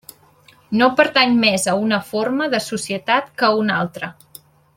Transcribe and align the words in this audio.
No 0.79 0.87
pertany 1.01 1.35
més 1.43 1.67
a 1.73 1.75
una 1.81 1.99
forma 2.07 2.49
de 2.55 2.63
societat 2.69 3.31
que 3.43 3.51
a 3.51 3.55
una 3.63 3.77
altra. 3.85 4.11